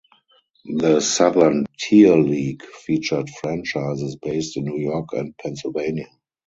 The 0.65 0.99
Southern 0.99 1.67
Tier 1.77 2.15
League 2.15 2.63
featured 2.65 3.29
franchises 3.29 4.15
based 4.15 4.57
in 4.57 4.63
New 4.63 4.79
York 4.79 5.09
and 5.13 5.37
Pennsylvania. 5.37 6.07